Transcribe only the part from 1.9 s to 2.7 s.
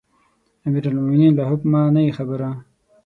نه یې خبره.